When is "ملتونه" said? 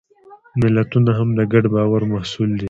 0.61-1.11